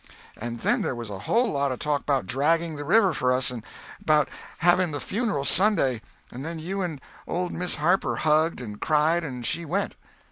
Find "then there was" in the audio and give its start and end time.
0.61-1.11